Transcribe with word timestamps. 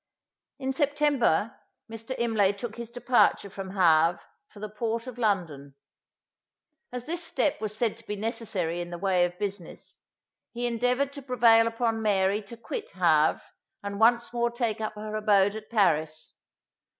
In 0.57 0.73
September, 0.73 1.59
Mr. 1.87 2.15
Imlay 2.17 2.53
took 2.53 2.75
his 2.75 2.89
departure 2.89 3.51
from 3.51 3.69
Havre 3.69 4.19
for 4.47 4.59
the 4.59 4.67
port 4.67 5.05
of 5.05 5.19
London. 5.19 5.75
As 6.91 7.05
this 7.05 7.23
step 7.23 7.61
was 7.61 7.77
said 7.77 7.95
to 7.97 8.07
be 8.07 8.15
necessary 8.15 8.81
in 8.81 8.89
the 8.89 8.97
way 8.97 9.25
of 9.25 9.37
business, 9.37 9.99
he 10.53 10.65
endeavoured 10.65 11.13
to 11.13 11.21
prevail 11.21 11.67
upon 11.67 12.01
Mary 12.01 12.41
to 12.41 12.57
quit 12.57 12.89
Havre, 12.89 13.43
and 13.83 13.99
once 13.99 14.33
more 14.33 14.49
take 14.49 14.81
up 14.81 14.95
her 14.95 15.13
abode 15.15 15.55
at 15.55 15.69
Paris. 15.69 16.33